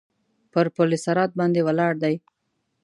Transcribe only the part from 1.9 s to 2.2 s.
دی.